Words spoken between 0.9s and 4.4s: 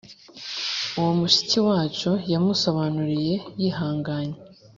Uwo mushiki wacu yamusobanuriye yihanganye